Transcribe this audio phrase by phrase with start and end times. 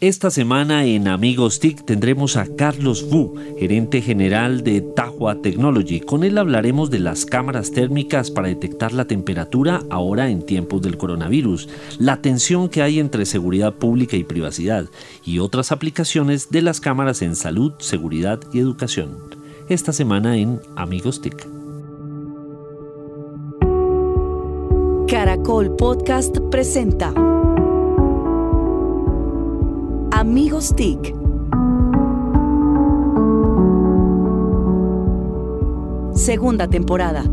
[0.00, 5.98] Esta semana en Amigos TIC tendremos a Carlos Wu, gerente general de Tahua Technology.
[5.98, 10.98] Con él hablaremos de las cámaras térmicas para detectar la temperatura ahora en tiempos del
[10.98, 14.88] coronavirus, la tensión que hay entre seguridad pública y privacidad
[15.24, 19.18] y otras aplicaciones de las cámaras en salud, seguridad y educación.
[19.68, 21.44] Esta semana en Amigos TIC.
[25.08, 27.12] Caracol Podcast presenta
[30.30, 31.14] Amigos TIC.
[36.14, 37.24] Segunda temporada.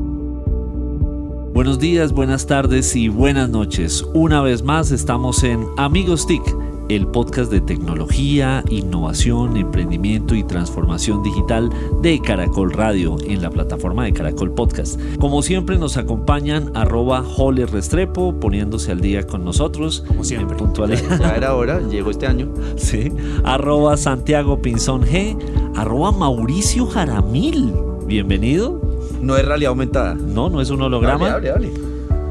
[1.53, 4.01] Buenos días, buenas tardes y buenas noches.
[4.13, 6.41] Una vez más estamos en Amigos TIC
[6.89, 11.69] el podcast de tecnología, innovación, emprendimiento y transformación digital
[12.01, 14.99] de Caracol Radio en la plataforma de Caracol Podcast.
[15.19, 20.03] Como siempre nos acompañan arroba Jole Restrepo poniéndose al día con nosotros.
[20.07, 20.57] Como siempre.
[20.57, 21.19] puntualidad.
[21.19, 22.49] Ya era hora, llegó este año.
[22.77, 23.11] Sí.
[23.43, 25.37] Arroba Santiago Pinzón G.
[25.75, 27.73] Arroba Mauricio Jaramil.
[28.05, 28.79] Bienvenido.
[29.21, 30.13] No es realidad aumentada.
[30.13, 31.33] No, no es un holograma.
[31.33, 31.85] Hable, hable, hable.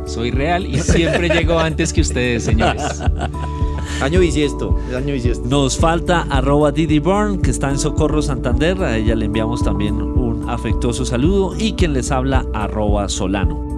[0.07, 3.03] Soy real y siempre llego antes que ustedes, señores.
[4.03, 5.49] Año bisiesto, es año bisiesto.
[5.49, 8.83] Nos falta arroba Didi Burn, que está en Socorro Santander.
[8.83, 11.55] A ella le enviamos también un afectuoso saludo.
[11.59, 13.75] Y quien les habla, arroba Solano.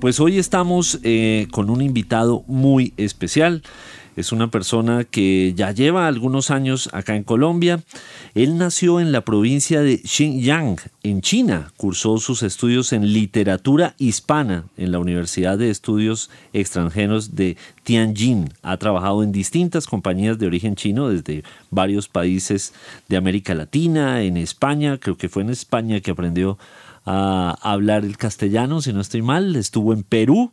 [0.00, 3.62] Pues hoy estamos eh, con un invitado muy especial.
[4.20, 7.80] Es una persona que ya lleva algunos años acá en Colombia.
[8.34, 11.72] Él nació en la provincia de Xinjiang, en China.
[11.78, 18.52] Cursó sus estudios en literatura hispana en la Universidad de Estudios Extranjeros de Tianjin.
[18.62, 22.74] Ha trabajado en distintas compañías de origen chino desde varios países
[23.08, 24.98] de América Latina, en España.
[24.98, 26.58] Creo que fue en España que aprendió
[27.06, 29.56] a hablar el castellano, si no estoy mal.
[29.56, 30.52] Estuvo en Perú.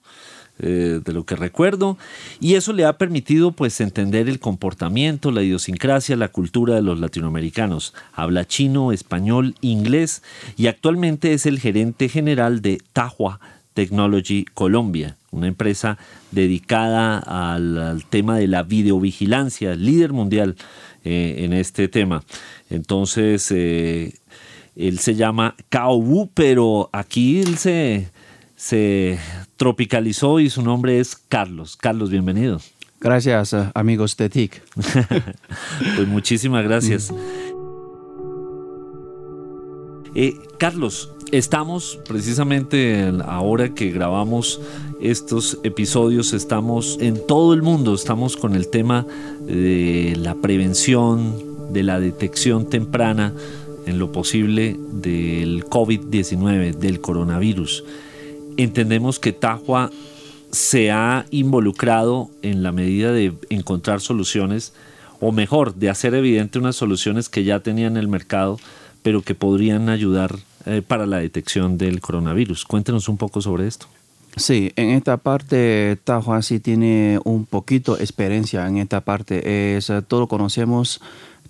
[0.60, 2.00] Eh, de lo que recuerdo,
[2.40, 7.00] y eso le ha permitido pues entender el comportamiento, la idiosincrasia, la cultura de los
[7.00, 7.94] latinoamericanos.
[8.12, 10.24] Habla chino, español, inglés
[10.56, 13.40] y actualmente es el gerente general de Tahua
[13.76, 16.00] Technology Colombia, una empresa
[16.32, 20.56] dedicada al, tema de la videovigilancia, líder mundial
[21.04, 22.24] eh, en este tema.
[22.72, 24.16] Entonces, eh,
[24.76, 28.10] él se llama Cao pero aquí él se
[28.58, 29.20] se
[29.58, 31.76] tropicalizó y su nombre es Carlos.
[31.76, 32.62] Carlos, bienvenido.
[33.00, 34.64] Gracias, eh, amigos de TIC.
[35.96, 37.14] pues muchísimas gracias.
[40.16, 44.60] Eh, Carlos, estamos precisamente ahora que grabamos
[45.00, 49.06] estos episodios, estamos en todo el mundo, estamos con el tema
[49.42, 51.36] de la prevención,
[51.72, 53.34] de la detección temprana
[53.86, 57.84] en lo posible del COVID-19, del coronavirus
[58.58, 59.92] entendemos que Tahua
[60.52, 64.74] se ha involucrado en la medida de encontrar soluciones,
[65.20, 68.60] o mejor, de hacer evidente unas soluciones que ya tenían en el mercado,
[69.02, 70.36] pero que podrían ayudar
[70.66, 72.66] eh, para la detección del coronavirus.
[72.66, 73.88] Cuéntenos un poco sobre esto.
[74.36, 79.76] Sí, en esta parte Tahua sí tiene un poquito experiencia en esta parte.
[79.78, 81.02] Es, todo conocemos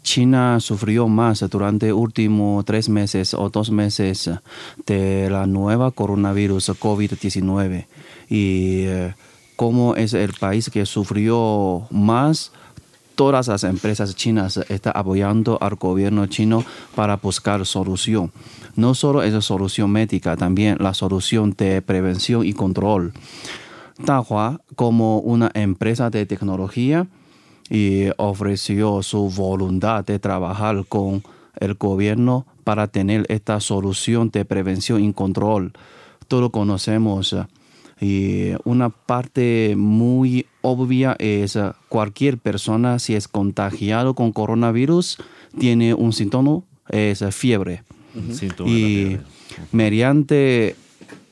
[0.07, 4.31] China sufrió más durante últimos tres meses o dos meses
[4.85, 7.88] de la nueva coronavirus COVID-19
[8.29, 9.13] y eh,
[9.57, 12.53] como es el país que sufrió más
[13.16, 16.63] todas las empresas chinas están apoyando al gobierno chino
[16.96, 18.31] para buscar solución.
[18.78, 23.12] No solo esa solución médica, también la solución de prevención y control.
[24.00, 27.07] Dahua, como una empresa de tecnología,
[27.69, 31.23] y ofreció su voluntad de trabajar con
[31.59, 35.73] el gobierno para tener esta solución de prevención y control.
[36.28, 37.35] Todos conocemos
[38.00, 41.57] y una parte muy obvia es
[41.89, 45.17] cualquier persona si es contagiado con coronavirus
[45.57, 47.84] tiene un síntoma es fiebre.
[48.66, 49.17] y
[49.72, 50.75] mediante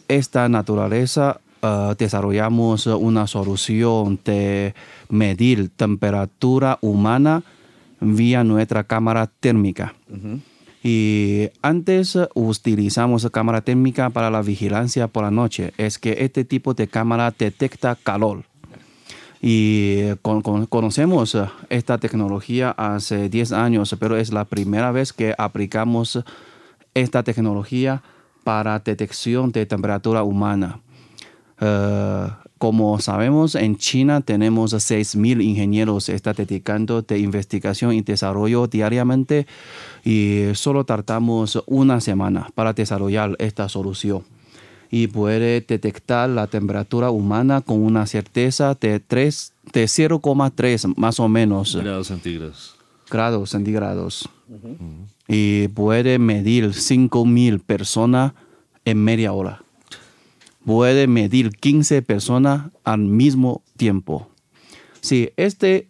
[0.07, 4.73] esta naturaleza uh, desarrollamos una solución de
[5.09, 7.44] medir temperatura humana
[8.00, 9.95] vía nuestra cámara térmica.
[10.83, 15.73] Y antes utilizamos cámara térmica para la vigilancia por la noche.
[15.77, 18.44] Es que este tipo de cámara detecta calor.
[19.41, 20.15] Y
[20.69, 21.38] conocemos
[21.69, 26.19] esta tecnología hace 10 años, pero es la primera vez que aplicamos
[26.94, 28.01] esta tecnología
[28.44, 30.79] para detección de temperatura humana.
[31.61, 38.67] Uh, como sabemos, en China tenemos 6.000 ingenieros que están dedicando de investigación y desarrollo
[38.67, 39.45] diariamente
[40.05, 44.23] y solo tardamos una semana para desarrollar esta solución.
[44.89, 51.27] Y puede detectar la temperatura humana con una certeza de, 3, de 0,3 más o
[51.27, 52.75] menos Grados centígrados.
[53.09, 54.29] grados centígrados.
[55.27, 58.33] Y puede medir 5.000 personas
[58.85, 59.64] en media hora.
[60.65, 64.29] Puede medir 15 personas al mismo tiempo.
[65.01, 65.88] Sí, este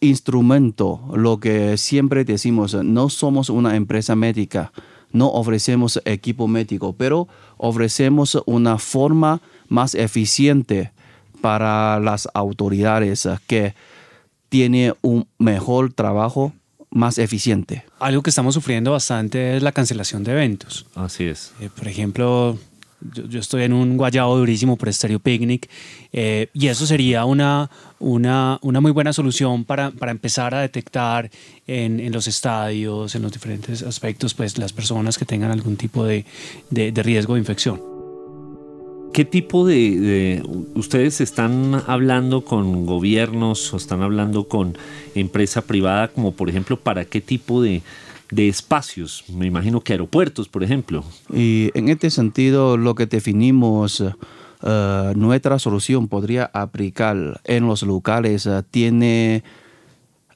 [0.00, 4.72] instrumento, lo que siempre decimos, no somos una empresa médica,
[5.12, 10.92] no ofrecemos equipo médico, pero ofrecemos una forma más eficiente
[11.40, 13.74] para las autoridades que
[14.48, 16.52] tiene un mejor trabajo
[16.90, 17.84] más eficiente.
[17.98, 20.86] Algo que estamos sufriendo bastante es la cancelación de eventos.
[20.94, 21.52] Así es.
[21.60, 22.58] Eh, por ejemplo,
[23.00, 25.68] yo, estoy en un guayabo durísimo por Stereo Picnic
[26.12, 31.30] eh, y eso sería una, una, una muy buena solución para, para empezar a detectar
[31.66, 36.04] en, en los estadios, en los diferentes aspectos, pues las personas que tengan algún tipo
[36.04, 36.24] de,
[36.70, 37.80] de- riesgo de infección.
[39.12, 40.42] ¿Qué tipo de-
[40.74, 44.76] ustedes están hablando con gobiernos o están hablando con
[45.14, 47.82] empresa privada, como por ejemplo, para qué tipo de,
[48.30, 49.24] de espacios?
[49.28, 51.04] Me imagino que aeropuertos, por ejemplo.
[51.32, 54.02] Y en este sentido, lo que definimos,
[54.62, 59.44] eh, nuestra solución podría aplicar en los locales, eh, tiene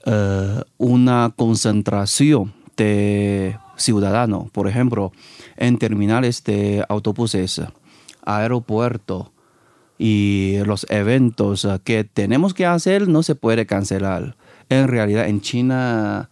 [0.04, 5.12] eh, una concentración de ciudadanos, por ejemplo,
[5.56, 7.62] en terminales de autobuses,
[8.24, 9.30] aeropuertos
[9.98, 14.36] y los eventos que tenemos que hacer no se puede cancelar.
[14.68, 16.30] En realidad, en China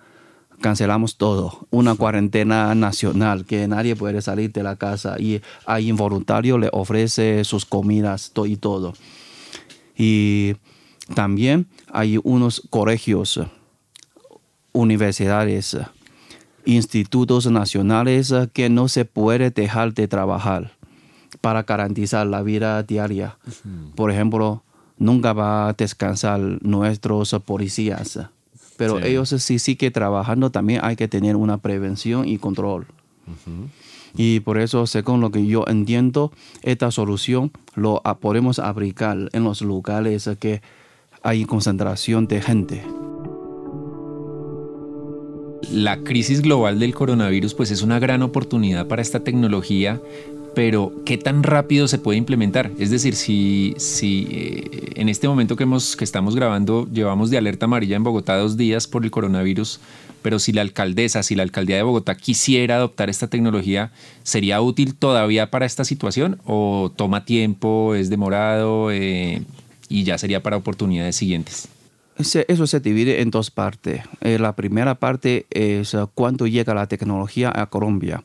[0.60, 6.58] cancelamos todo, una cuarentena nacional que nadie puede salir de la casa y hay involuntario
[6.58, 8.94] le ofrece sus comidas y todo.
[9.96, 10.54] Y
[11.14, 13.40] también hay unos colegios,
[14.72, 15.76] universidades,
[16.64, 20.72] institutos nacionales que no se puede dejar de trabajar
[21.40, 23.38] para garantizar la vida diaria.
[23.94, 24.62] Por ejemplo,
[24.98, 28.20] nunca va a descansar nuestros policías,
[28.80, 29.08] pero Sí.
[29.08, 32.86] ellos sí sigue trabajando, también hay que tener una prevención y control.
[34.16, 36.32] Y por eso, según lo que yo entiendo,
[36.62, 40.62] esta solución lo podemos aplicar en los lugares que
[41.22, 42.82] hay concentración de gente.
[45.70, 50.00] La crisis global del coronavirus pues es una gran oportunidad para esta tecnología,
[50.54, 52.70] pero ¿qué tan rápido se puede implementar?
[52.78, 57.38] Es decir, si, si eh, en este momento que, hemos, que estamos grabando llevamos de
[57.38, 59.80] alerta amarilla en Bogotá dos días por el coronavirus,
[60.22, 63.92] pero si la alcaldesa, si la alcaldía de Bogotá quisiera adoptar esta tecnología,
[64.22, 69.42] ¿sería útil todavía para esta situación o toma tiempo, es demorado eh,
[69.88, 71.68] y ya sería para oportunidades siguientes?
[72.18, 74.02] Eso se divide en dos partes.
[74.20, 78.22] Eh, la primera parte es cuándo llega la tecnología a Colombia.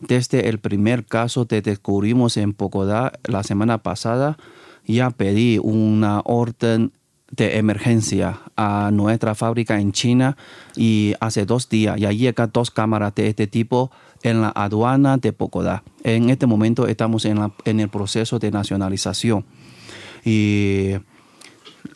[0.00, 4.38] Desde el primer caso que descubrimos en Bogotá la semana pasada,
[4.86, 6.92] ya pedí una orden
[7.30, 10.36] de emergencia a nuestra fábrica en China
[10.74, 13.92] y hace dos días ya llega dos cámaras de este tipo
[14.22, 15.84] en la aduana de Bogotá.
[16.02, 19.44] En este momento estamos en, la- en el proceso de nacionalización.
[20.24, 20.94] Y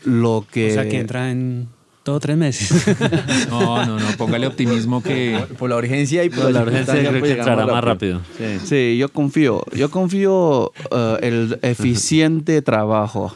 [0.05, 0.71] lo que...
[0.71, 1.69] O sea, que entra en
[2.05, 2.87] todo tres meses.
[3.51, 5.39] No, no, no, póngale optimismo que...
[5.59, 7.85] Por la urgencia y por, Por la la urgencia creo pues, que llegamos entrará más
[7.85, 8.21] rápido.
[8.37, 8.59] Sí.
[8.65, 9.65] Sí, yo confío.
[9.75, 13.35] Yo confío eh, el eficiente trabajo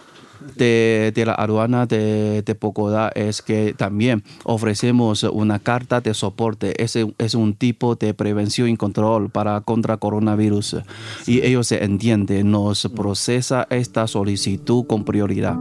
[0.56, 6.82] de, de la aduana de, de Bogotá es que también ofrecemos una carta de soporte.
[6.82, 10.78] Es, es un tipo de prevención y control para contra coronavirus.
[11.26, 15.56] Y ellos se entienden, nos procesa esta solicitud con prioridad.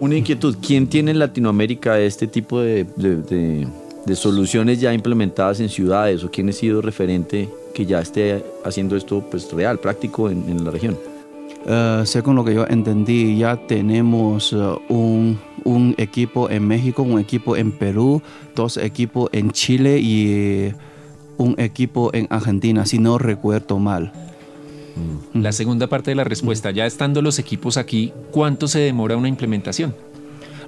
[0.00, 3.66] Una inquietud, ¿quién tiene en Latinoamérica este tipo de,
[4.14, 9.22] soluciones ya implementadas en ciudades o quién ha sido referente que ya esté haciendo esto
[9.30, 10.96] pues real, práctico en, la región?
[11.66, 14.56] Eh, según lo que yo entendí, ya tenemos eh,
[14.88, 18.22] un, un equipo en México, un equipo en Perú,
[18.56, 20.72] dos equipos en Chile y
[21.36, 24.29] un equipo en Argentina, si no recuerdo mal.
[25.34, 29.28] La segunda parte de la respuesta, ya estando los equipos aquí, ¿cuánto se demora una
[29.28, 29.94] implementación?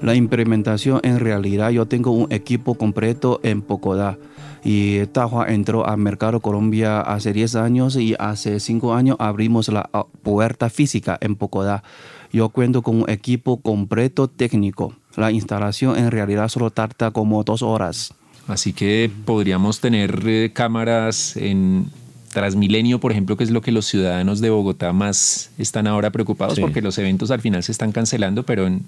[0.02, 4.18] La implementación en realidad yo tengo un equipo completo en Bogotá
[4.64, 9.88] y Tajua entró al mercado Colombia hace 10 años y hace 5 años abrimos la
[9.92, 11.84] ah, puerta física en Bogotá.
[12.32, 14.94] Yo cuento con un equipo completo técnico.
[15.16, 18.14] La instalación en realidad solo tarda como dos horas.
[18.48, 21.86] Así que podríamos tener eh, cámaras en,
[22.32, 26.56] Transmilenio, por ejemplo, que es lo que los ciudadanos de Bogotá más están ahora preocupados
[26.56, 26.60] Sí.
[26.60, 28.82] porque los eventos al final se están cancelando, pero en,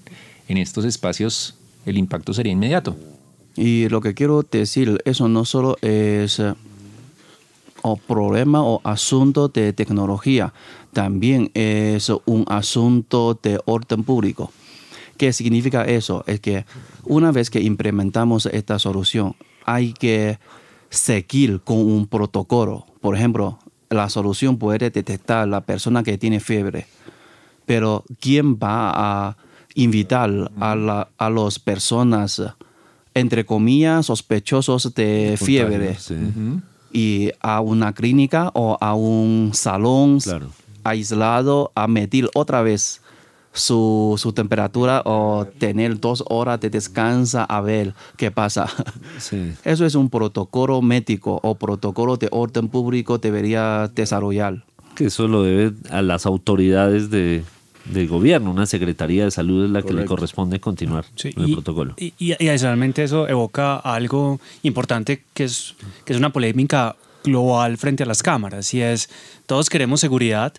[0.49, 1.55] en estos espacios
[1.87, 2.97] el impacto sería inmediato.
[3.57, 6.55] Y lo que quiero decir, eso no solo es eh,
[7.83, 10.53] o problema o asunto de tecnología,
[10.93, 14.51] también es un asunto de orden público.
[15.19, 16.25] ¿Qué significa eso?
[16.27, 16.65] Es que
[17.05, 20.39] una vez que implementamos esta solución, hay que
[20.95, 22.87] seguir con un protocolo.
[23.01, 23.59] Por ejemplo,
[23.91, 26.87] la solución puede detectar la persona que tiene fiebre,
[27.67, 29.37] pero ¿quién va a
[29.75, 32.43] invitar a, la, a las personas,
[33.15, 35.97] entre comillas, sospechosos de fiebre?
[35.99, 36.15] Sí.
[36.93, 40.49] y a una clínica o a un salón Claro.
[40.85, 43.01] aislado a medir otra vez
[43.55, 48.67] su, su temperatura o tener dos horas de descanso a ver qué pasa.
[49.19, 49.53] Sí.
[49.65, 54.65] Eso es un protocolo médico o protocolo de orden público debería desarrollar.
[54.97, 57.43] Que eso lo debe a las autoridades de,
[57.87, 58.51] del gobierno.
[58.53, 61.95] Una Secretaría de Salud es la que le corresponde continuar Sí, con el y, protocolo.
[61.97, 66.95] Y, y- y adicionalmente eso evoca algo importante que es, que es una polémica
[67.25, 69.09] global frente a las cámaras y es
[69.47, 70.53] todos queremos seguridad,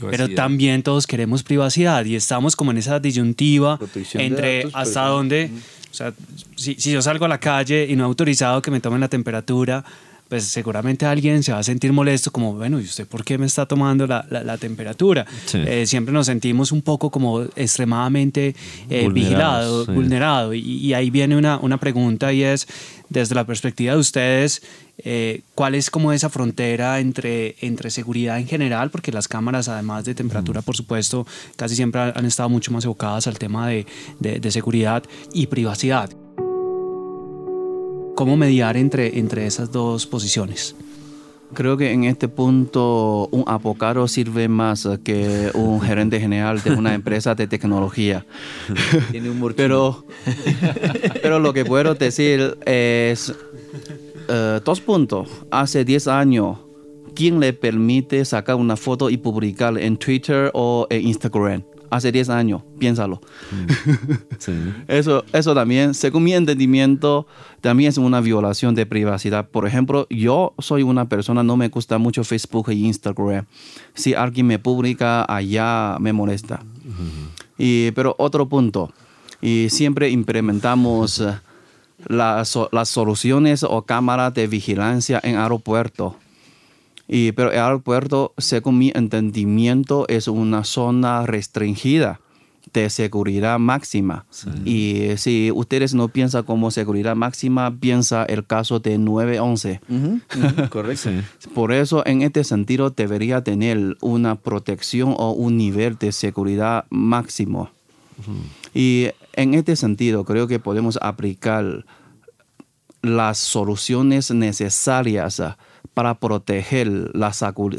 [0.00, 0.36] pero Privacidad.
[0.36, 5.50] también todos queremos privacidad y estamos como en esa disyuntiva Protección entre datos hasta dónde,
[5.90, 6.12] o sea,
[6.56, 9.08] si, si yo salgo a la calle y no he autorizado que me tomen la
[9.08, 9.84] temperatura,
[10.28, 13.44] pues seguramente alguien se va a sentir molesto como, bueno, ¿y usted por qué me
[13.44, 15.26] está tomando la, la- la temperatura?
[15.44, 15.58] Sí.
[15.66, 18.56] Eh, siempre nos sentimos un poco como extremadamente
[18.88, 19.92] eh, vigilados, sí.
[19.92, 20.54] vulnerado.
[20.54, 22.66] Y, y ahí viene una, una pregunta y es,
[23.10, 24.62] desde la perspectiva de ustedes,
[25.04, 28.90] eh, ¿cuál es como esa frontera entre, entre seguridad en general?
[28.90, 33.26] Porque las cámaras, además de temperatura, por supuesto, casi siempre han estado mucho más evocadas
[33.26, 33.86] al tema de,
[34.20, 36.10] de- de seguridad y privacidad.
[38.14, 40.76] ¿Cómo mediar entre, entre esas dos posiciones?
[41.54, 46.94] Creo que en este punto un abogado sirve más que un gerente general de una
[46.94, 48.24] empresa de tecnología.
[49.10, 50.06] Tiene humor Pero,
[51.20, 53.34] pero lo que puedo decir es
[54.28, 55.28] eh, dos puntos.
[55.50, 56.58] Hace 10 años,
[57.14, 61.62] ¿quién le permite sacar una foto y publicar en Twitter o en Instagram?
[61.90, 63.20] Hace 10 años, piénsalo.
[64.38, 64.52] Sí.
[64.88, 67.26] Eso, eso también, según mi entendimiento,
[67.60, 69.50] también es una violación de privacidad.
[69.50, 73.44] Por ejemplo, yo soy una persona, no me gusta mucho Facebook e Instagram.
[73.92, 76.64] Si alguien me publica allá, me molesta.
[77.58, 78.90] Y, pero otro punto,
[79.42, 81.22] y siempre implementamos
[82.06, 86.14] las, so- las soluciones o cámaras de vigilancia en aeropuertos.
[87.08, 92.20] Y, pero el aeropuerto, según mi entendimiento, es una zona restringida
[92.72, 94.24] de seguridad máxima.
[94.64, 99.80] Y si ustedes no piensan como seguridad máxima, piensa el caso de 911.
[100.70, 101.10] Correcto.
[101.38, 101.48] Sí.
[101.54, 107.68] Por eso, en este sentido, debería tener una protección o un nivel de seguridad máximo.
[108.72, 111.84] Y en este sentido, creo que podemos aplicar
[113.02, 115.42] las soluciones necesarias
[115.94, 117.32] para proteger la,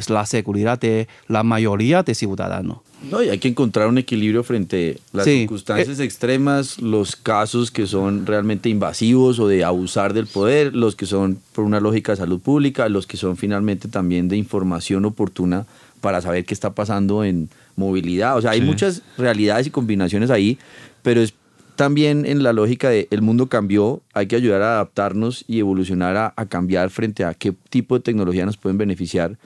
[0.07, 2.79] la seguridad de la mayoría de ciudadanos.
[3.09, 5.39] No, y hay que encontrar un equilibrio frente a las Sí.
[5.39, 11.05] circunstancias extremas, los casos que son realmente invasivos o de abusar del poder, los que
[11.05, 15.65] son por una lógica de salud pública, los que son finalmente también de información oportuna
[16.01, 18.37] para saber qué está pasando en movilidad.
[18.37, 18.65] O sea, hay Sí.
[18.65, 20.57] muchas realidades y combinaciones ahí,
[21.01, 21.33] pero es
[21.75, 26.33] también en la lógica de el mundo cambió, hay que ayudar a adaptarnos y evolucionar
[26.35, 29.37] a, cambiar frente a qué tipo de tecnología nos pueden beneficiar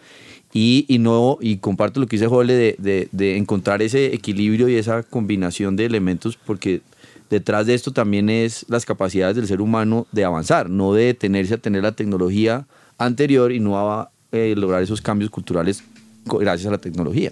[0.54, 5.04] y, no y comparto lo que dice Jole de, de- encontrar ese equilibrio y esa
[5.04, 6.82] combinación de elementos porque
[7.30, 11.56] detrás de esto también es las capacidades del ser humano de avanzar, no de detenerse
[11.56, 12.66] a tener la tecnología
[12.98, 15.84] anterior y no eh, lograr esos cambios culturales
[16.26, 17.32] gracias a la tecnología.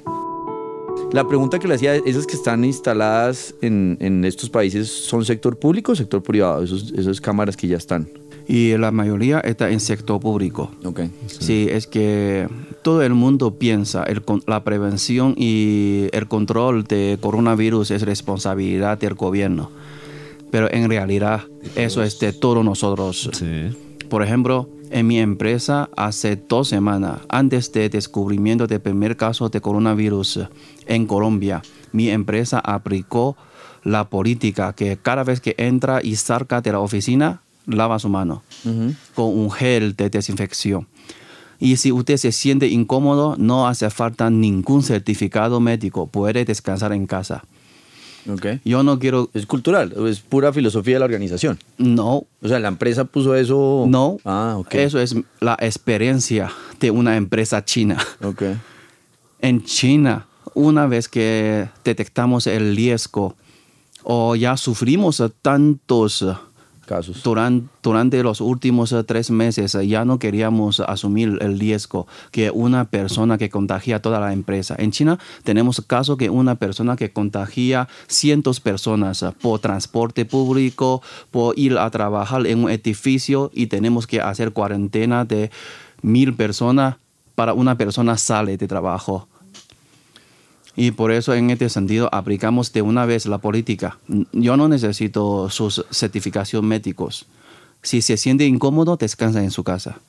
[1.11, 5.57] La pregunta que le hacía, esas que están instaladas en, en estos países, ¿son sector
[5.57, 6.63] público o sector privado?
[6.63, 8.09] Esos, esas cámaras que ya están.
[8.47, 10.71] Y la mayoría está en sector público.
[10.83, 11.01] Ok.
[11.27, 12.47] Sí, es que
[12.83, 19.15] todo el mundo piensa el la prevención y el control de coronavirus es responsabilidad del
[19.15, 19.71] gobierno.
[20.51, 23.29] Pero en realidad eso es de todos nosotros.
[23.33, 23.75] Sí.
[24.09, 29.61] Por ejemplo, en mi empresa hace dos semanas, antes del descubrimiento del primer caso de
[29.61, 30.41] coronavirus
[30.87, 31.61] en Colombia,
[31.91, 33.35] mi empresa aplicó
[33.83, 38.43] la política que cada vez que entra y salga de la oficina, lava su mano
[39.15, 40.87] con un gel de desinfección.
[41.59, 47.07] Y si usted se siente incómodo, no hace falta ningún certificado médico, puede descansar en
[47.07, 47.43] casa.
[48.31, 48.45] Ok.
[48.65, 51.59] Yo no quiero, Es cultural, es pura filosofía de la organización.
[51.77, 53.85] no, O sea, la empresa puso eso.
[53.87, 54.17] no.
[54.25, 54.73] Ah, ok.
[54.75, 57.97] Eso es la experiencia de una empresa china.
[58.23, 58.43] Ok.
[59.41, 63.35] En China, una vez que detectamos el riesgo
[64.03, 66.25] o ya sufrimos tantos
[66.85, 67.23] Casos.
[67.23, 72.51] durante, durante los últimos eh, tres meses, eh, ya no queríamos asumir el riesgo que
[72.51, 74.75] una persona que contagia toda la empresa.
[74.77, 81.01] En China tenemos caso que una persona que contagia cientos personas eh, por transporte público,
[81.31, 85.51] por ir a trabajar en un edificio y tenemos que hacer cuarentena de
[86.01, 86.97] mil personas
[87.35, 89.27] para una persona sale de trabajo.
[90.75, 93.97] Y por eso en este sentido aplicamos de una vez la política.
[94.33, 97.25] Yo no necesito sus certificación médicos.
[97.81, 99.99] Si se siente incómodo, descansa en su casa.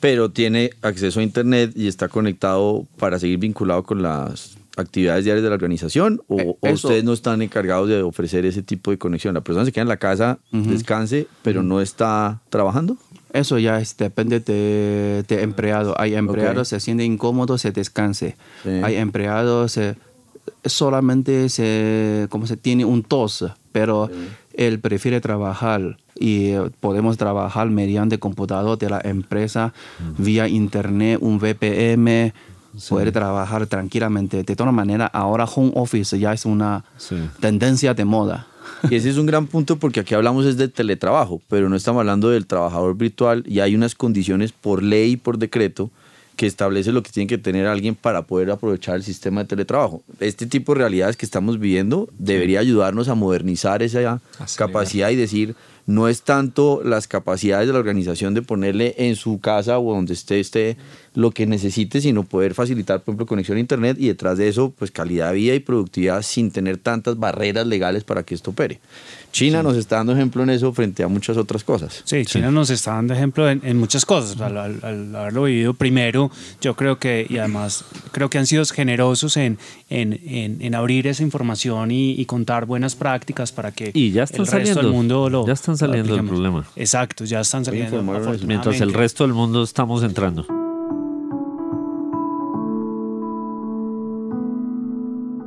[0.00, 5.42] Pero tiene acceso a internet y está conectado para seguir vinculado con las actividades diarias
[5.42, 8.98] de la organización o, Eh, o ustedes no están encargados de ofrecer ese tipo de
[8.98, 9.34] conexión.
[9.34, 12.96] La persona se queda en la casa, descanse, pero no está trabajando.
[13.34, 15.94] Eso ya es- depende de, de empleado.
[16.00, 18.36] Hay empleados se sienten incómodos, se descanse.
[18.62, 18.70] Sí.
[18.82, 19.96] Hay empleados se-
[20.64, 24.08] solamente se, como se tiene un tos, pero
[24.54, 29.72] él prefiere trabajar y eh, podemos trabajar mediante computador de la empresa
[30.18, 32.32] vía internet, un VPN.
[32.88, 34.42] Poder trabajar tranquilamente.
[34.42, 37.14] De todas maneras, ahora home office ya es una Sí.
[37.38, 38.48] tendencia de moda.
[38.90, 42.00] Y ese es un gran punto porque aquí hablamos es de teletrabajo, pero no estamos
[42.00, 45.90] hablando del trabajador virtual y hay unas condiciones por ley y por decreto
[46.36, 50.02] que establece lo que tiene que tener alguien para poder aprovechar el sistema de teletrabajo.
[50.18, 54.20] Este tipo de realidades que estamos viviendo debería ayudarnos a modernizar esa Acelerar.
[54.56, 55.54] capacidad y decir,
[55.86, 60.14] no es tanto las capacidades de la organización de ponerle en su casa o donde
[60.14, 60.76] esté, esté
[61.14, 64.72] lo que necesite, sino poder facilitar, por ejemplo, conexión a Internet y detrás de eso,
[64.76, 68.80] pues calidad de vida y productividad sin tener tantas barreras legales para que esto opere.
[69.30, 72.02] China nos está dando ejemplo en eso frente a muchas otras cosas.
[72.04, 74.40] Sí, China nos está dando ejemplo en, en muchas cosas.
[74.40, 78.64] Al, al- al haberlo vivido primero, yo creo que, y además creo que han sido
[78.64, 79.58] generosos en,
[79.90, 84.22] en, en- en abrir esa información y, y contar buenas prácticas para que Y ya
[84.24, 86.66] están el resto saliendo, del mundo lo ya están saliendo del problema.
[86.76, 88.00] Exacto, ya están saliendo.
[88.34, 88.46] eso.
[88.46, 90.46] Mientras el resto del mundo estamos entrando.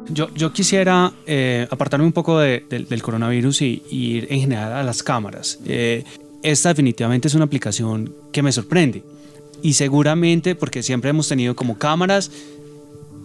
[0.09, 4.39] Yo, yo quisiera eh, apartarme un poco de- del- del coronavirus y, y ir en
[4.39, 5.59] general a las cámaras.
[5.65, 6.03] Eh,
[6.43, 9.03] esta definitivamente es una aplicación que me sorprende.
[9.61, 12.31] Y seguramente, porque siempre hemos tenido como cámaras,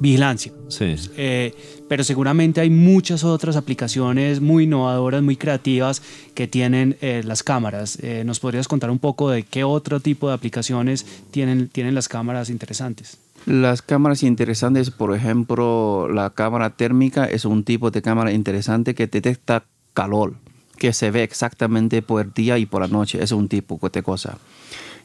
[0.03, 0.53] vigilancia.
[0.69, 0.97] Sí.
[1.17, 1.55] Eh,
[1.89, 6.03] pero seguramente hay muchas otras aplicaciones muy innovadoras, muy creativas
[6.35, 7.99] que tienen eh, las cámaras.
[8.03, 12.09] Eh, ¿Nos podrías contar un poco de qué otro tipo de aplicaciones tienen, tienen las
[12.09, 13.19] cámaras interesantes?
[13.47, 19.07] Las cámaras interesantes, por ejemplo, la cámara térmica es un tipo de cámara interesante que
[19.07, 20.35] detecta calor,
[20.79, 23.23] que se ve exactamente por el día y por la noche.
[23.23, 24.39] Es un tipo de cosa.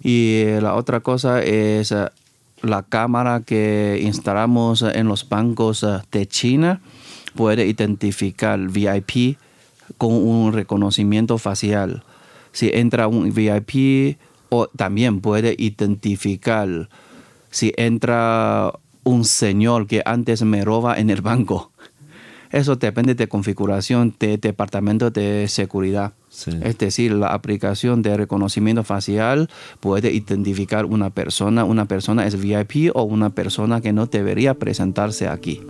[0.02, 1.94] Y eh, la otra cosa es
[2.62, 6.82] la cámara que instalamos en los bancos eh, de China.
[7.36, 9.38] Puede identificar VIP
[9.98, 12.04] con un reconocimiento facial.
[12.52, 14.18] Si entra un VIP,
[14.50, 16.90] o también puede identificar
[17.52, 21.72] si entra un señor que antes me roba en el banco.
[22.52, 26.14] Eso depende de configuración de departamento de seguridad.
[26.38, 26.52] Sí.
[26.62, 32.92] Es decir, la aplicación de reconocimiento facial puede identificar una persona, una persona es VIP
[32.94, 35.64] o una persona que no debería presentarse aquí.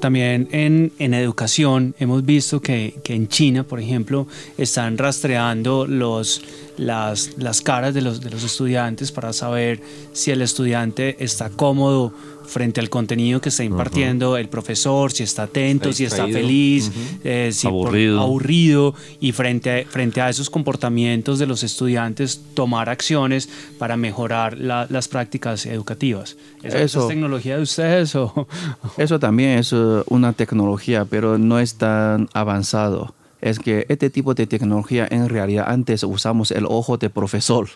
[0.00, 6.40] También en, en educación hemos visto que, que en China, por ejemplo, están rastreando los,
[6.78, 9.82] las, las caras de los, de los estudiantes para saber
[10.14, 12.14] si el estudiante está cómodo
[12.50, 16.90] frente al contenido que está impartiendo el profesor, si está atento, si está feliz,
[17.24, 18.20] eh, si por- Aburrido.
[18.20, 24.58] aburrido y frente a, frente a esos comportamientos de los estudiantes tomar acciones para mejorar
[24.58, 26.36] la- las prácticas educativas.
[26.58, 27.00] ¿Esa, esa Eso.
[27.02, 28.46] es tecnología de ustedes o...?
[28.98, 33.14] Eso también es eh, una tecnología, pero no es tan avanzado.
[33.40, 37.68] Es que este tipo de tecnología en realidad antes usamos el ojo de profesor.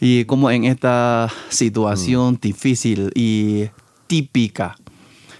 [0.00, 3.66] Y como en esta situación difícil y
[4.10, 4.76] típica,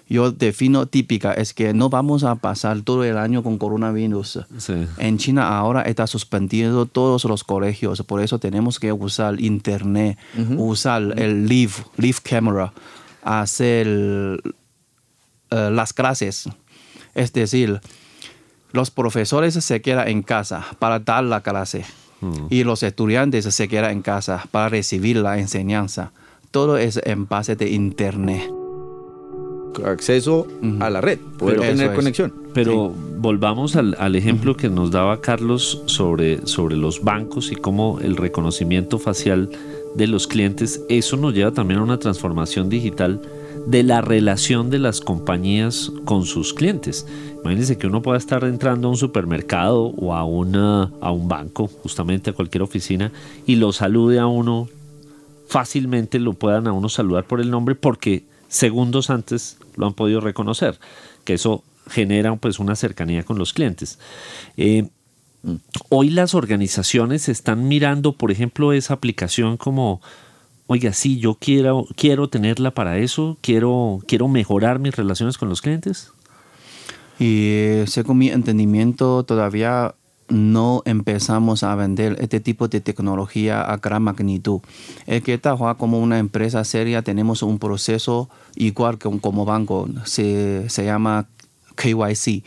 [0.08, 4.40] yo defino típica, es que no vamos a pasar todo el año con coronavirus.
[4.58, 4.86] Sí.
[4.98, 10.18] En China ahora está suspendido todos los colegios, por eso tenemos que usar internet,
[10.56, 12.72] usar el live, live camera,
[13.24, 13.88] hacer
[15.50, 16.48] eh, las clases.
[17.16, 17.80] Es decir,
[18.70, 21.84] los profesores se quedan en casa para dar la clase
[22.50, 26.12] y los estudiantes se quedan en casa para recibir la enseñanza.
[26.52, 28.59] Todo es en base de internet.
[29.84, 30.46] Acceso
[30.80, 32.32] a la red, poder tener conexión.
[32.54, 37.98] Pero volvamos al, al ejemplo que nos daba Carlos sobre, sobre los bancos y cómo
[38.02, 39.50] el reconocimiento facial
[39.94, 43.20] de los clientes, eso nos lleva también a una transformación digital
[43.66, 47.06] de la relación de las compañías con sus clientes.
[47.42, 51.66] Imagínense que uno pueda estar entrando a un supermercado o a, una, a un banco,
[51.66, 53.12] justamente a cualquier oficina,
[53.46, 54.68] y lo salude a uno
[55.46, 60.20] fácilmente, lo puedan a uno saludar por el nombre porque segundos antes lo han podido
[60.20, 60.78] reconocer,
[61.24, 63.98] que eso genera pues una cercanía con los clientes.
[64.58, 64.90] Eh,
[65.88, 70.02] Hoy las organizaciones están mirando, por ejemplo, esa aplicación como,
[70.66, 75.62] oiga, sí, yo quiero, quiero tenerla para eso, quiero, quiero mejorar mis relaciones con los
[75.62, 76.12] clientes.
[77.18, 79.94] Y eh, según mi entendimiento, todavía
[80.30, 84.60] no empezamos a vender este tipo de tecnología a gran magnitud.
[85.06, 89.88] Es que Tahua, como una empresa seria, tenemos un proceso igual que un, como banco.
[90.04, 91.26] Se, se llama
[91.76, 92.44] KYC,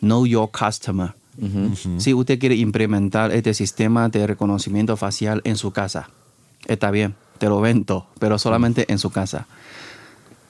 [0.00, 1.14] Know Your Customer.
[1.98, 6.10] Si usted quiere implementar este sistema de reconocimiento facial en su casa,
[6.66, 9.46] está bien, te lo vendo, pero solamente en su casa.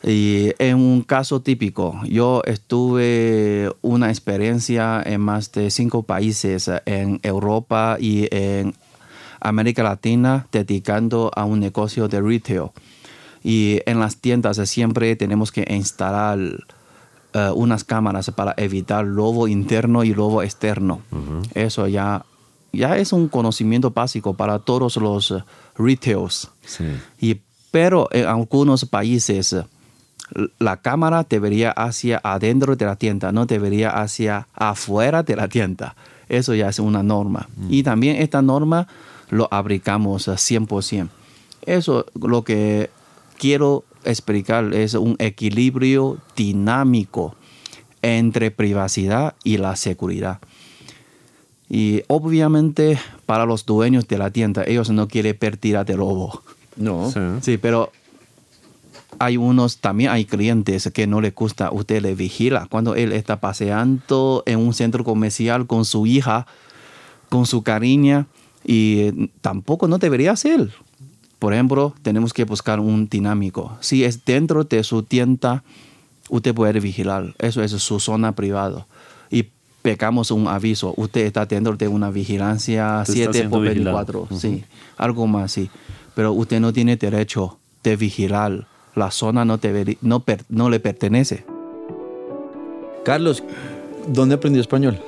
[0.03, 7.19] Y en un caso típico, yo estuve una experiencia en más de cinco países en
[7.23, 8.75] Europa y en
[9.41, 12.71] América Latina dedicando a un negocio de retail.
[13.43, 16.39] Y en las tiendas siempre tenemos que instalar
[17.33, 21.03] eh, unas cámaras para evitar lobo interno y lobo externo.
[21.55, 22.25] Eso ya,
[22.73, 25.35] ya es un conocimiento básico para todos los
[25.77, 26.51] retails.
[26.65, 26.85] Sí.
[27.21, 29.57] Y, pero en algunos países
[30.59, 35.95] la cámara debería hacia adentro de la tienda, no debería hacia afuera de la tienda.
[36.29, 37.49] Eso ya es una norma.
[37.71, 38.87] Y también esta norma
[39.31, 41.09] lo aplicamos a 100%.
[41.65, 42.91] Eso lo que
[43.39, 47.35] quiero explicar es un equilibrio dinámico
[48.03, 50.39] entre privacidad y la seguridad.
[51.69, 56.43] Y obviamente para los dueños de la tienda, ellos no quieren pérdida de lobo.
[56.77, 57.11] No.
[57.11, 57.21] Sí.
[57.43, 57.93] Sí, pero
[59.19, 63.41] hay unos, también hay clientes que no les gusta, usted le vigila cuando él está
[63.41, 66.47] paseando en un centro comercial con su hija,
[67.29, 68.27] con su cariña,
[68.65, 70.71] y tampoco no debería ser.
[71.39, 73.77] Por ejemplo, tenemos que buscar un dinámico.
[73.81, 75.63] Si es dentro de su tienda,
[76.29, 77.35] usted puede vigilar.
[77.39, 78.87] Eso es su zona privada.
[79.31, 79.47] Y
[79.83, 80.95] pegamos un aviso.
[80.97, 83.97] Usted está dentro de una vigilancia Usted está 7 siendo por vigilado.
[83.97, 84.39] 24.
[84.39, 84.65] Sí,
[84.97, 85.71] algo más, sí.
[86.15, 88.67] Pero usted no tiene derecho de vigilar.
[88.99, 91.45] La zona no, deberi- no, per- no le pertenece.
[93.05, 93.43] Carlos,
[94.09, 94.99] ¿dónde aprendió español?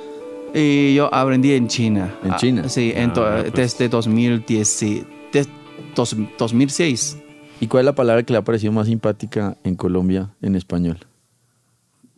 [0.53, 2.15] Y yo aprendí en China.
[2.23, 2.69] ¿En Ah, China?
[2.69, 3.53] sí, en to- Ah, pues.
[3.53, 5.49] desde 2010, y- des-
[5.95, 7.17] dos- 2006.
[7.59, 10.97] ¿Y cuál es la palabra que le ha parecido más simpática en Colombia en español?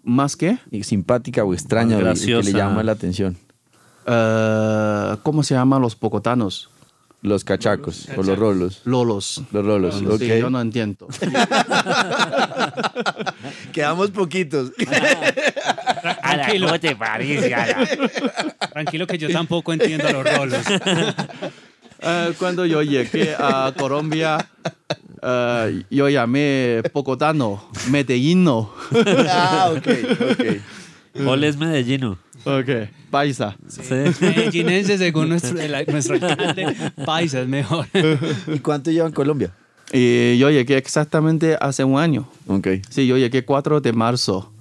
[0.03, 0.57] ¿Más que?
[0.71, 2.49] Y simpática o extraña, o que graciosa.
[2.49, 3.35] le llama la atención.
[4.05, 6.69] Eh, ¿Cómo se llaman los pocotanos?
[7.23, 8.81] Los cachacos o los rolos.
[8.83, 9.41] Lolos.
[9.51, 10.21] Los rolos, Sí, ok.
[10.41, 11.07] yo no entiendo.
[13.71, 14.71] Quedamos poquitos.
[16.21, 16.67] Tranquilo.
[16.67, 17.55] ¿Cómo te parece?
[18.71, 20.61] Tranquilo que yo tampoco entiendo los rolos.
[22.05, 24.37] Eh, cuando yo llegué a Colombia,
[25.21, 28.73] eh, yo llamé Pocotano, Medellino.
[29.29, 29.87] ah, ok,
[30.31, 31.25] ok.
[31.25, 32.17] Ole es Medellino.
[32.45, 33.55] Ok, paisa.
[33.67, 33.81] Sí.
[34.21, 36.75] Medellinense, según nuestro, el- nuestro alcalde,
[37.05, 37.85] paisa es mejor.
[38.53, 39.51] ¿Y cuánto lleva en Colombia?
[39.91, 42.27] Y yo llegué exactamente hace un año.
[42.47, 42.67] Ok.
[42.89, 44.51] Sí, yo llegué 4 de marzo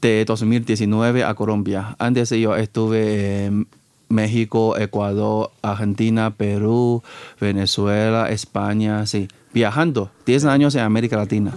[0.00, 1.96] de 2019 a Colombia.
[1.98, 3.66] Antes yo estuve en
[4.08, 7.02] México, Ecuador, Argentina, Perú,
[7.40, 10.10] Venezuela, España, sí, viajando.
[10.26, 11.52] 10 años en América Latina.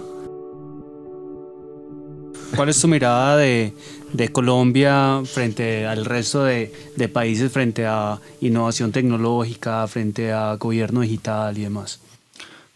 [2.56, 3.74] ¿Cuál es tu mirada de,
[4.12, 11.00] de Colombia frente al resto de, de países, frente a innovación tecnológica, frente a gobierno
[11.00, 12.00] digital y demás?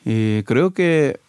[0.04, 1.20] Y creo que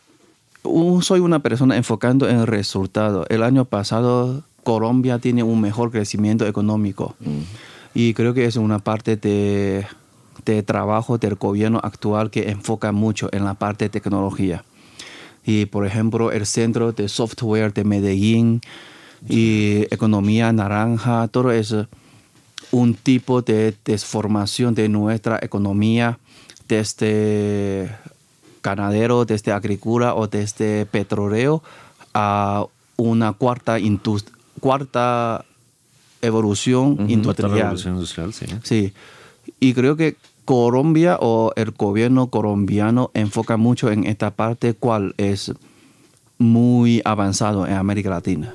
[1.02, 3.26] soy una persona enfocando en el resultado.
[3.30, 7.16] El año pasado Colombia tiene un mejor crecimiento económico
[7.94, 9.86] y creo que es una parte de,
[10.46, 14.64] de trabajo del gobierno actual que enfoca mucho en la parte de tecnología.
[15.50, 18.62] Y por ejemplo, el centro de software de Medellín
[19.28, 21.74] y economía naranja, todo es
[22.72, 26.20] un tipo de transformación de nuestra economía
[26.68, 27.90] desde
[28.62, 31.64] ganadero, desde agricultura o desde petróleo
[32.14, 33.78] a una cuarta,
[34.60, 35.46] cuarta
[36.22, 37.52] evolución Cuarta industrial.
[37.54, 38.46] revolución industrial, sí.
[38.64, 38.94] Sí,
[39.60, 40.16] y creo que
[40.50, 45.54] Colombia o el gobierno colombiano enfoca mucho en esta parte, cuál es
[46.40, 48.52] muy avanzado en América Latina.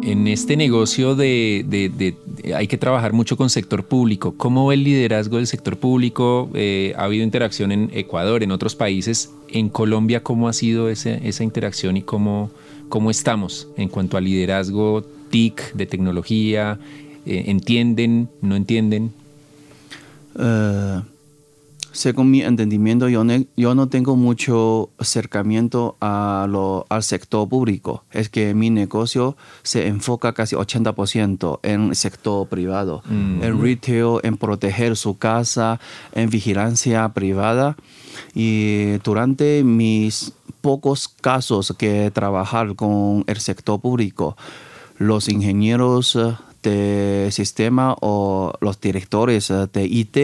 [0.00, 2.16] En este negocio de,
[2.56, 4.32] hay que trabajar mucho con sector público.
[4.38, 6.48] ¿Cómo ve el liderazgo del sector público?
[6.54, 9.30] Eh, ha habido interacción en Ecuador, en otros países.
[9.48, 12.50] En Colombia, ¿cómo ha sido esa interacción y cómo,
[12.88, 16.80] cómo estamos en cuanto al liderazgo TIC de tecnología?
[17.28, 18.30] Eh, ¿Entienden?
[18.40, 19.12] ¿No entienden?
[20.38, 21.00] Eh,
[21.92, 28.04] según mi entendimiento, yo, ne- yo no tengo mucho acercamiento a lo- al sector público.
[28.12, 34.36] Es que mi negocio se enfoca casi 80% en el sector privado, en retail, en
[34.36, 35.80] proteger su casa,
[36.12, 37.76] en vigilancia privada.
[38.34, 44.36] Y durante mis pocos casos que trabajar con el sector público,
[44.98, 46.16] los ingenieros
[46.68, 50.16] de sistema o los directores eh, de IT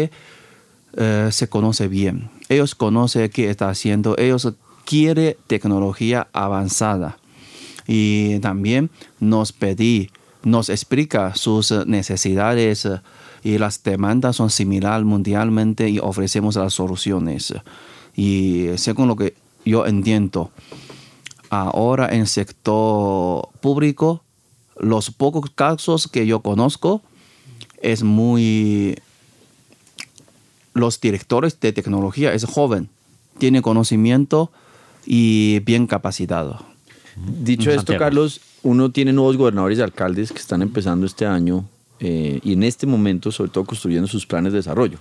[0.97, 2.31] eh, se conoce bien.
[2.49, 4.17] Ellos conocen qué está haciendo.
[4.19, 4.53] Ellos
[4.85, 7.19] quieren tecnología avanzada.
[7.87, 10.11] Y también nos pedí,
[10.43, 13.01] nos explica sus necesidades eh,
[13.43, 17.55] y las demandas son similares mundialmente y ofrecemos las soluciones.
[18.17, 20.51] Y según lo que yo entiendo,
[21.51, 24.24] ahora en sector público,
[24.79, 27.03] los pocos casos que yo conozco
[27.81, 28.97] es muy
[30.75, 32.89] los directores de tecnología es joven,
[33.39, 34.51] tiene conocimiento
[35.07, 36.65] y bien capacitado.
[37.17, 37.97] Dicho esto.
[37.97, 41.65] Carlos, uno tiene nuevos gobernadores y alcaldes que están empezando este año
[42.01, 44.99] eh, y en este momento, sobre todo, construyendo sus planes de desarrollo.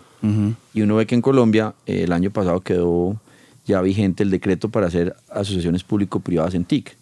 [0.73, 3.19] Y uno ve que en Colombia eh, el año pasado quedó
[3.65, 6.95] ya vigente el decreto para hacer asociaciones público-privadas en TIC.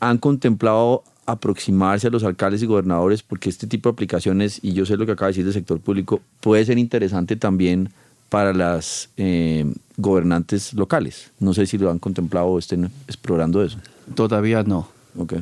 [0.00, 4.84] ¿Han contemplado aproximarse a los alcaldes y gobernadores porque este tipo de aplicaciones, y yo
[4.86, 7.90] sé lo que acaba de decir del sector público, puede ser interesante también
[8.28, 9.64] para las eh,
[9.96, 11.32] gobernantes locales?
[11.40, 13.78] No sé si lo han contemplado o estén explorando eso.
[14.14, 14.88] Todavía no.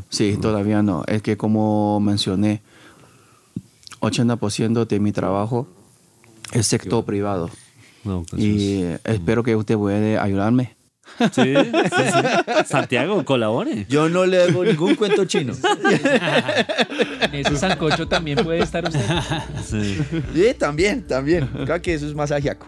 [0.09, 1.05] Sí, todavía no.
[1.07, 2.63] Es que como mencioné,
[4.01, 5.67] 80% de mi trabajo
[6.53, 7.51] es sector privado.
[8.05, 10.77] No, pues Y es- espero que usted puede ayudarme.
[11.33, 12.65] Sí, sí, sí.
[12.67, 13.87] Santiago, colabore.
[13.89, 15.55] Yo no le hago ningún cuento chino.
[17.21, 19.01] En ese sancocho también puede estar usted.
[19.65, 19.99] Sí.
[20.35, 21.47] Sí, también, también.
[21.65, 22.67] Creo que eso es más ajiaco.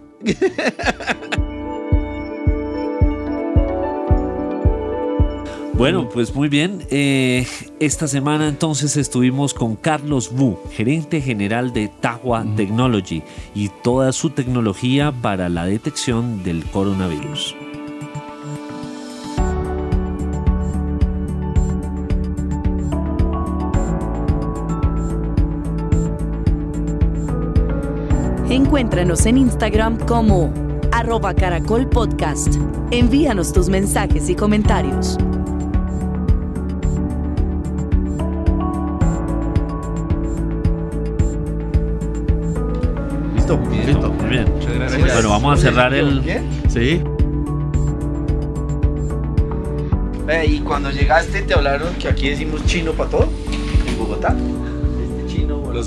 [5.81, 6.83] Bueno, pues muy bien.
[6.91, 7.47] Eh,
[7.81, 13.23] esta semana entonces estuvimos con Carlos Wu, gerente general de Tahua Technology
[13.55, 17.57] y toda su tecnología para la detección del coronavirus.
[28.81, 30.55] Encuéntranos en Instagram como
[30.91, 32.55] arroba caracol podcast.
[32.91, 35.19] Envíanos tus mensajes y comentarios.
[43.35, 43.61] Listo.
[43.71, 44.13] Listo.
[44.15, 44.51] Muy bien.
[44.51, 45.13] Muchas gracias.
[45.13, 46.23] Bueno, vamos a cerrar el...
[46.71, 47.03] Sí.
[50.47, 53.29] y cuando llegaste te hablaron que aquí decimos chino para todo,
[53.87, 54.35] en Bogotá.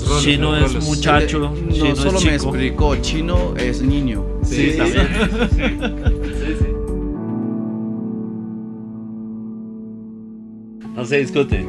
[0.00, 4.24] Los rolos, Chino los es muchacho, No chino solo es me explicó, chino es niño.
[4.42, 5.08] Sí, también.
[10.94, 11.60] No se discute.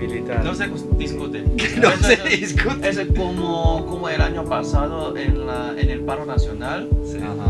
[0.44, 1.44] No se discute.
[1.82, 2.90] No se discute.
[2.90, 6.88] Es como, como el año pasado en, la, en el paro nacional,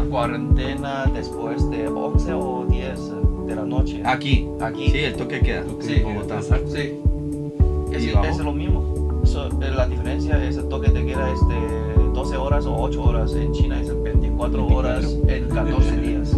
[0.10, 3.00] cuarentena después de 11 o 10
[3.48, 4.02] de la noche.
[4.06, 4.48] Aquí.
[4.62, 4.90] Aquí.
[4.90, 5.64] Sí, el toque queda.
[5.80, 6.42] Sí, en Bogotá.
[6.42, 6.94] Sí.
[7.94, 8.95] Es lo mismo.
[9.26, 13.34] So, la diferencia es el toque de queda es de 12 horas o 8 horas.
[13.34, 16.38] En China es 24 horas en 14 días.